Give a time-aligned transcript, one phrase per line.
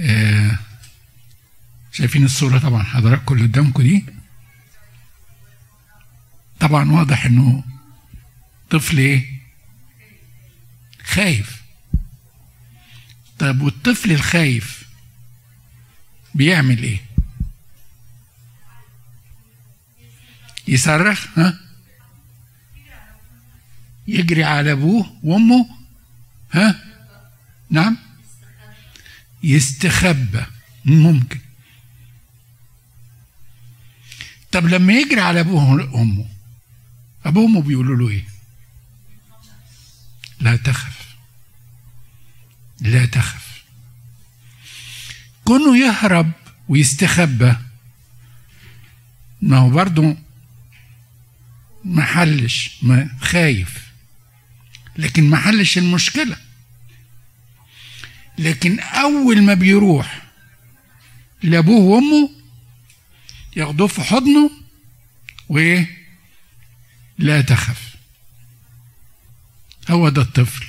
[0.00, 0.58] آه
[1.92, 4.04] شايفين الصورة طبعا حضراتكم اللي قدامكم دي.
[6.60, 7.64] طبعا واضح إنه
[8.70, 9.40] طفل إيه؟
[11.04, 11.62] خايف.
[13.38, 14.82] طيب والطفل الخايف
[16.34, 17.00] بيعمل إيه؟
[20.68, 21.60] يصرخ ها؟
[24.08, 25.68] يجري على أبوه وأمه
[26.52, 26.84] ها؟
[27.70, 27.96] نعم؟
[29.42, 30.46] يستخبى.
[30.84, 31.40] ممكن.
[34.52, 36.26] طب لما يجري على أبوه وأمه
[37.24, 38.24] أبوه وأمه بيقولوا له إيه؟
[40.40, 41.14] لا تخف.
[42.80, 43.62] لا تخف.
[45.44, 46.32] كونه يهرب
[46.68, 47.56] ويستخبى
[49.42, 50.16] ما هو برضه
[51.84, 53.82] ما حلش ما خايف.
[54.96, 56.36] لكن ما حلش المشكلة.
[58.38, 60.22] لكن أول ما بيروح
[61.42, 62.30] لأبوه وأمه
[63.56, 64.50] ياخدوه في حضنه
[65.48, 65.98] وإيه؟
[67.18, 67.94] لا تخف.
[69.90, 70.66] هو ده الطفل.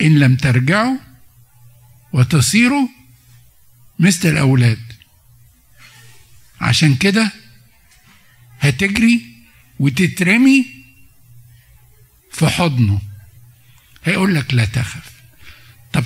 [0.00, 0.96] إن لم ترجعوا
[2.12, 2.88] وتصيروا
[3.98, 4.92] مثل الأولاد.
[6.60, 7.32] عشان كده
[8.60, 9.26] هتجري
[9.78, 10.66] وتترمي
[12.32, 13.00] في حضنه.
[14.04, 15.11] هيقول لك لا تخف.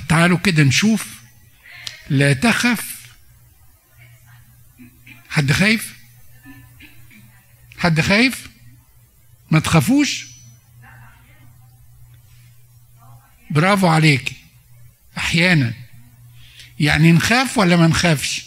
[0.09, 1.21] تعالوا كده نشوف.
[2.09, 2.97] لا تخف.
[5.29, 5.97] حد خايف؟
[7.77, 8.49] حد خايف؟
[9.51, 10.27] ما تخافوش.
[13.49, 14.33] برافو عليك
[15.17, 15.73] أحيانا.
[16.79, 18.45] يعني نخاف ولا ما نخافش؟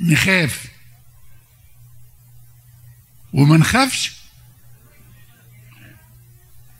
[0.00, 0.66] نخاف.
[3.32, 4.12] وما نخافش؟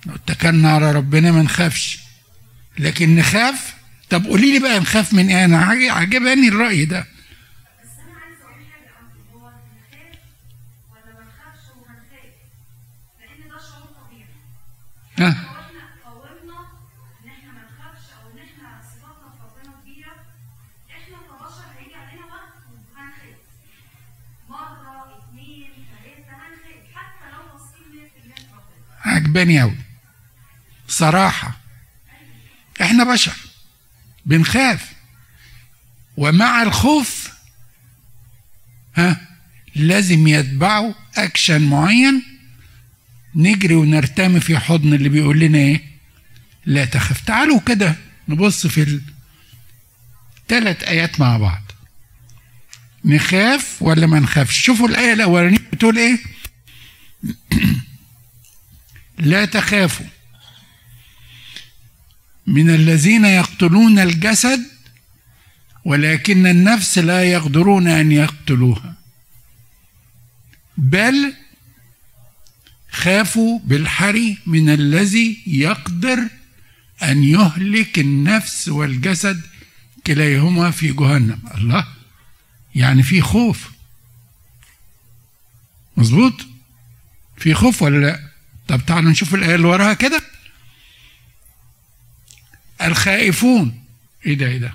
[0.06, 2.01] لو اتكلنا على ربنا ما نخافش.
[2.78, 3.74] لكن نخاف.
[4.10, 5.58] طب قولي لي بقى نخاف من إيه؟ أنا
[5.92, 7.06] عجبني الرأي ده.
[15.18, 16.58] ها؟ لو إحنا قاومنا
[17.24, 20.14] ان إحنا ما نخافش أو ان إحنا ثقتنا في ربنا كبيره
[20.90, 23.36] إحنا كبشر هيجي علينا وقت وهنخاف
[24.48, 29.76] مره اثنين ثلاثة هنخاف حتى لو واثقين 100% في ربنا عجباني قوي
[30.88, 31.61] صراحة.
[33.04, 33.36] بشر
[34.26, 34.92] بنخاف.
[36.16, 37.30] ومع الخوف
[38.94, 39.20] ها
[39.74, 42.22] لازم يتبعه اكشن معين.
[43.34, 45.84] نجري ونرتمي في حضن اللي بيقول لنا إيه؟
[46.66, 47.20] لا تخف.
[47.20, 47.96] تعالوا كده
[48.28, 49.00] نبص في
[50.42, 51.62] الثلاث آيات مع بعض.
[53.04, 56.18] نخاف ولا ما نخافش؟ شوفوا الآية الأولانية بتقول إيه؟
[59.18, 60.06] لا تخافوا.
[62.46, 64.60] من الذين يقتلون الجسد
[65.84, 68.94] ولكن النفس لا يقدرون أن يقتلوها.
[70.76, 71.34] بل
[72.90, 76.18] خافوا بالحري من الذي يقدر
[77.02, 79.40] أن يهلك النفس والجسد
[80.06, 81.38] كليهما في جهنم.
[81.54, 81.86] الله
[82.74, 83.70] يعني في خوف.
[85.96, 86.46] مظبوط؟
[87.36, 88.20] في خوف ولا لا؟
[88.68, 90.31] طب تعالوا نشوف الآية اللي وراها كده.
[92.86, 93.82] الخائفون.
[94.26, 94.74] إيه ده إيه ده.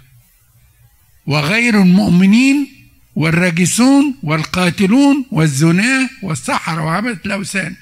[1.25, 2.67] وغير المؤمنين
[3.15, 7.75] والراجسون والقاتلون والزناة والسحرة وعبدة الأوثان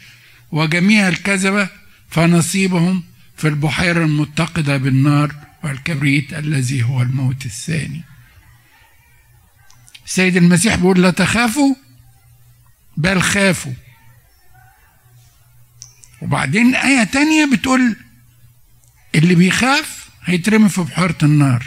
[0.52, 1.70] وجميع الكذبة
[2.10, 3.04] فنصيبهم
[3.38, 8.04] في البحيرة المتقدة بالنار والكبريت الذي هو الموت الثاني.
[10.06, 11.76] السيد المسيح بيقول لا تخافوا
[12.98, 13.74] بل خافوا.
[16.22, 17.96] وبعدين آية تانية بتقول
[19.16, 19.95] اللي بيخاف
[20.26, 21.66] هيترمي في بحيرة النار.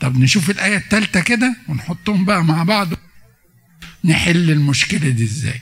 [0.00, 2.88] طب نشوف الآية التالتة كده ونحطهم بقى مع بعض.
[4.04, 5.60] نحل المشكلة دي إزاي؟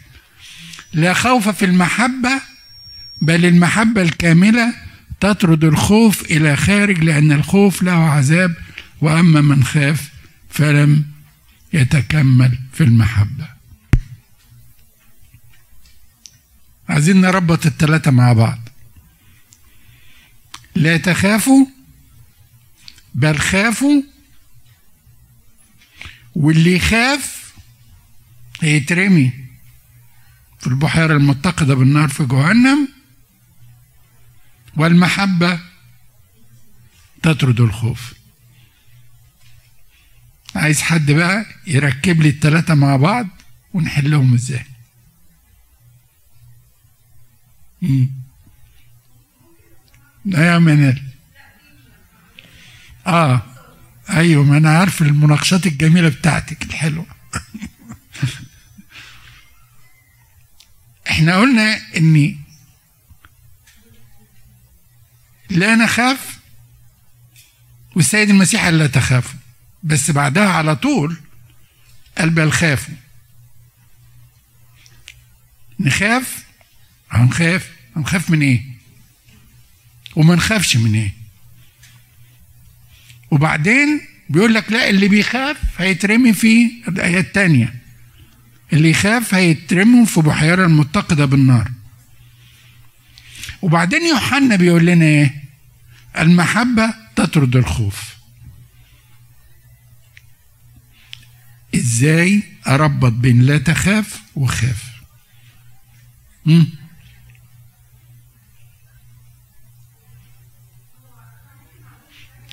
[0.92, 2.40] لا خوف في المحبة
[3.22, 4.74] بل المحبة الكاملة
[5.20, 8.54] تطرد الخوف إلى خارج لأن الخوف له عذاب
[9.00, 10.08] وأما من خاف
[10.50, 11.04] فلم
[11.72, 13.48] يتكمل في المحبة.
[16.88, 18.63] عايزين نربط الثلاثة مع بعض.
[20.74, 21.66] لا تخافوا
[23.14, 24.02] بل خافوا.
[26.34, 27.54] واللي يخاف
[28.60, 29.32] هيترمي
[30.60, 32.88] في البحيرة المتقدة بالنار في جهنم
[34.76, 35.60] والمحبة
[37.22, 38.14] تطرد الخوف.
[40.54, 43.26] عايز حد بقى يركب لي التلاتة مع بعض
[43.74, 44.64] ونحلهم إزاي؟
[50.24, 51.02] منال
[53.06, 53.42] آه
[54.10, 57.06] أيوه ما أنا عارف المناقشات الجميلة بتاعتك الحلوة.
[61.10, 62.38] إحنا قلنا إني
[65.50, 66.38] لا نخاف
[67.96, 69.40] والسيد المسيح قال لا تخافوا.
[69.82, 71.16] بس بعدها على طول
[72.18, 72.94] قال بل خافوا.
[75.80, 76.44] نخاف؟
[77.10, 78.73] هنخاف؟ هنخاف من إيه؟
[80.16, 81.12] وما نخافش من إيه
[83.30, 87.74] وبعدين بيقول لك لا اللي بيخاف هيترمي في الآية التانية.
[88.72, 91.70] اللي يخاف هيترموا في بحيرة المتقدة بالنار.
[93.62, 95.44] وبعدين يوحنا بيقول لنا إيه؟
[96.18, 98.14] المحبة تطرد الخوف.
[101.74, 104.84] إزاي؟ أربط بين لا تخاف وخاف.
[106.46, 106.83] مم.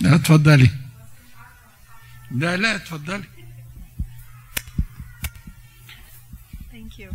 [0.01, 0.69] لا اتفضلي.
[2.31, 3.24] لا لا اتفضلي.
[7.00, 7.12] يو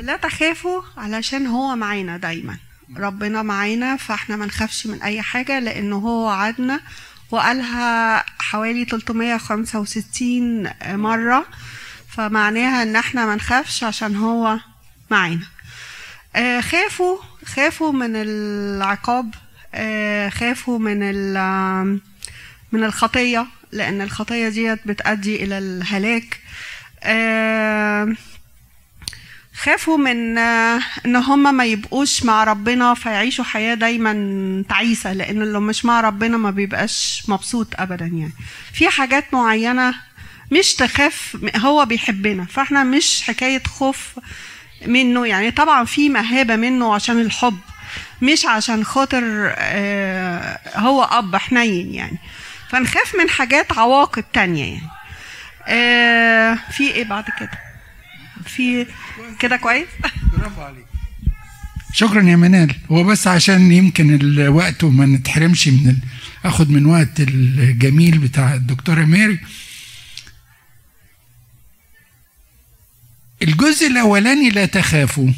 [0.00, 2.58] لا تخافوا علشان هو معانا دايما.
[2.96, 6.80] ربنا معانا فاحنا ما نخافش من أي حاجة لأنه هو وعدنا
[7.30, 11.46] وقالها حوالي 365 مرة
[12.08, 14.58] فمعناها إن إحنا ما نخافش عشان هو
[15.10, 15.46] معانا.
[16.36, 19.43] آه، خافوا خافوا من العقاب آه،
[20.30, 20.98] خافوا من
[22.72, 26.40] من الخطية لأن الخطية ديت بتؤدي إلى الهلاك.
[27.02, 28.14] آه،
[29.54, 35.60] خافوا من آه، إن هم ما يبقوش مع ربنا فيعيشوا حياة دايما تعيسة لأن اللي
[35.60, 38.32] مش مع ربنا ما بيبقاش مبسوط ابدا يعني.
[38.72, 39.94] في حاجات معينة
[40.52, 44.18] مش تخاف هو بيحبنا فإحنا مش حكاية خوف
[44.86, 45.50] منه يعني.
[45.50, 47.58] طبعا في مهابة منه عشان الحب.
[48.22, 52.18] مش عشان خاطر آه، هو أب حنين يعني.
[52.70, 54.88] فنخاف من حاجات عواقب تانية يعني.
[55.66, 57.50] آه، في إيه بعد كده؟
[58.46, 58.86] في
[59.38, 59.88] كده كويس؟
[60.38, 60.86] برافو عليك.
[61.92, 62.74] شكرا يا منال.
[62.90, 65.96] هو بس عشان يمكن الوقت وما نتحرمش من ال...
[66.44, 69.40] آخد من وقت الجميل بتاع الدكتورة ماري
[73.42, 75.28] الجزء الأولاني لا تخافوا.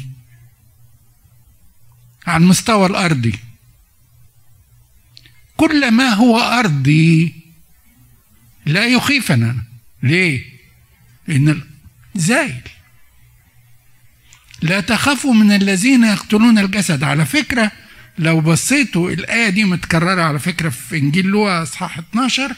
[2.27, 3.33] على المستوى الارضي
[5.57, 7.33] كل ما هو أرضي
[8.65, 9.55] لا يخيفنا.
[10.03, 10.45] ليه؟
[11.27, 11.61] لأن
[12.15, 12.61] زايل.
[14.61, 17.03] لا تخافوا من الذين يقتلون الجسد.
[17.03, 17.71] على فكرة
[18.19, 22.55] لو بصيتوا الآية دي متكررة على فكرة في إنجيل لوقا إصحاح 12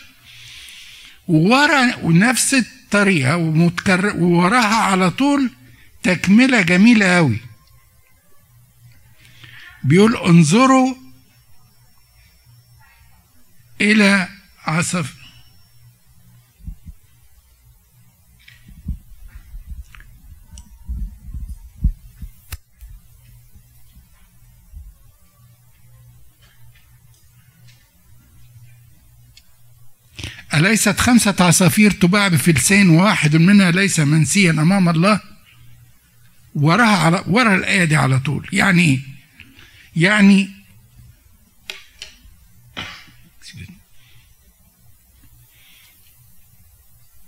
[1.28, 5.50] وورا ونفس الطريقة ومتكرر ووراها على طول
[6.04, 7.38] تكملة جميلة أوي.
[9.84, 10.96] بيقول انظروا
[13.82, 14.28] إلى
[14.66, 15.20] عصف.
[30.54, 35.22] أليست خمسة عصافير تباع بفلسين وواحد منها ليس منسيا أمام الله؟
[36.56, 38.50] وراها على ورا الآية دي على طول.
[38.54, 39.19] يعني إيه؟
[39.96, 40.50] يعني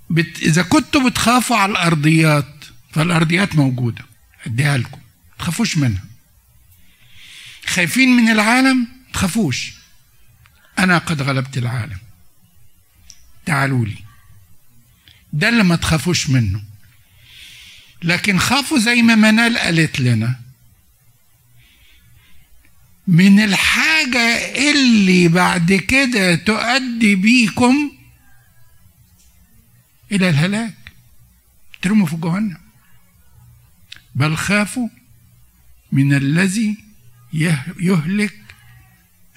[0.10, 4.06] بت إذا كنتوا بتخافوا على الأرضيات فالأرضيات موجودة
[4.46, 6.03] أديها لكم ما تخافوش منها.
[7.65, 9.74] خايفين من العالم؟ تخافوش.
[10.80, 11.98] أنا قد غلبت العالم.
[13.46, 13.98] تعالوا لي.
[15.34, 16.63] ده اللي ما تخافوش منه.
[18.03, 20.41] لكن خافوا زي ما منال قالت لنا.
[23.08, 24.36] من الحاجة
[24.72, 27.91] اللي بعد كده تؤدي بيكم
[30.12, 30.74] إلى الهلاك.
[31.81, 32.58] ترموا في جهنم.
[34.15, 34.89] بل خافوا
[35.91, 36.77] من الذي
[37.34, 38.36] يه- يهلك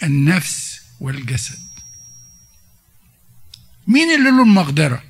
[0.03, 1.59] النفس والجسد.
[3.87, 5.03] مين اللي له المقدرة؟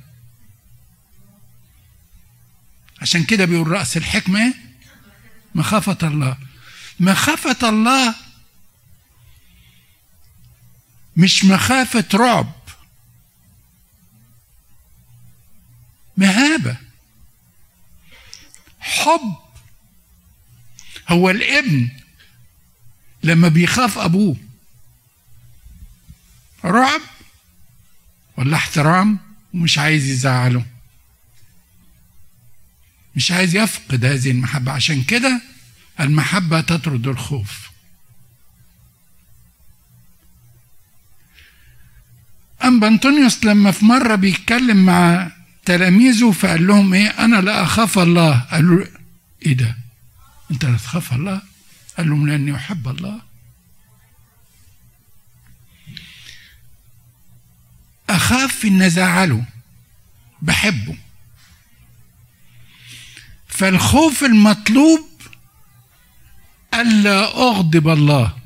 [3.02, 4.54] عشان كده بيقول رأس الحكمة؟
[5.54, 6.38] مخافة الله.
[7.00, 8.14] مخافة الله
[11.16, 12.52] مش مخافة رعب.
[16.16, 16.76] مهابة.
[18.80, 19.37] حب.
[21.09, 21.88] هو الابن
[23.23, 24.37] لما بيخاف أبوه.
[26.64, 27.00] رعب
[28.37, 29.18] ولا احترام
[29.54, 30.66] ومش عايز يزعله.
[33.16, 34.73] مش عايز يفقد هذه المحبة.
[34.73, 35.42] عشان كده
[36.00, 37.71] المحبة تطرد الخوف.
[42.64, 45.30] الأنبا أنطونيوس لما في مرة بيتكلم مع
[45.64, 48.40] تلاميذه فقال لهم إيه؟ أنا لا أخاف الله.
[48.40, 48.85] قالوا
[49.47, 49.76] إيه ده؟
[50.50, 51.42] أنت لا تخاف الله؟
[51.97, 53.21] قال لهم لأني أحب الله.
[58.11, 59.44] أخاف إن أزعله.
[60.42, 60.97] بحبه.
[63.49, 65.09] فالخوف المطلوب
[66.75, 68.44] ألا أغضب الله.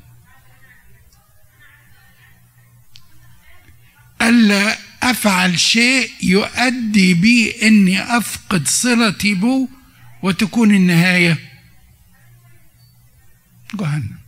[4.29, 9.69] ألا أفعل شيء يؤدي بي إني أفقد صلتي به
[10.23, 11.37] وتكون النهاية؟
[13.73, 14.19] جهنم.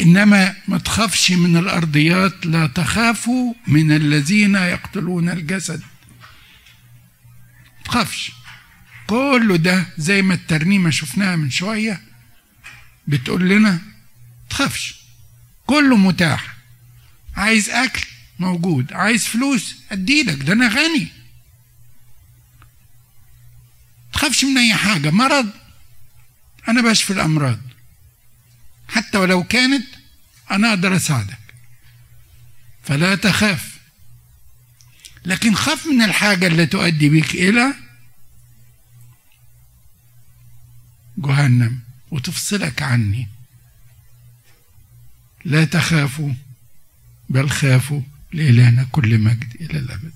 [0.00, 5.82] إنما ما تخافش من الأرضيات لا تخافوا من الذين يقتلون الجسد.
[7.84, 8.32] تخافش.
[9.06, 12.00] كله ده زي ما الترنيمة شفناها من شوية
[13.06, 13.80] بتقول لنا
[14.50, 14.94] تخافش.
[15.66, 16.55] كله متاح.
[17.36, 18.06] عايز أكل
[18.38, 21.08] موجود عايز فلوس أديلك ده أنا غني.
[24.12, 25.50] تخافش من أي حاجة مرض
[26.68, 27.60] أنا بشفي الأمراض.
[28.88, 29.86] حتى ولو كانت
[30.50, 31.38] أنا أقدر أساعدك.
[32.82, 33.76] فلا تخاف.
[35.24, 37.74] لكن خاف من الحاجة اللي تؤدي بك إلى
[41.18, 43.28] جهنم وتفصلك عني.
[45.44, 46.32] لا تخافوا.
[47.28, 48.00] بل خافوا
[48.32, 50.12] لإلهنا كل مجد إلى الأبد.